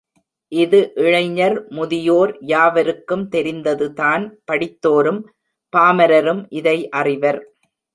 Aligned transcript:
இது 0.51 0.79
இளைஞர் 1.01 1.57
முதியோர் 1.69 2.33
யாவருக்கும் 2.45 3.25
தெரிந்ததுதான் 3.29 4.25
படித்தோரும் 4.51 5.21
பாமரரும் 5.73 6.43
இதை 6.51 6.77
அறிவர். 6.99 7.41